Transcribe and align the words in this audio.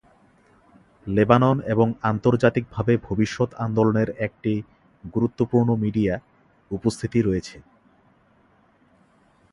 Lebanon 1.07 1.57
এবং 1.73 1.87
আন্তর্জাতিকভাবে 2.03 2.93
ভবিষ্যৎ 3.07 3.49
আন্দোলনের 3.65 4.09
একটি 4.17 4.53
গুরুত্বপূর্ণ 5.13 5.69
মিডিয়া 5.75 6.15
উপস্থিতি 6.71 7.19
রয়েছে। 7.21 7.55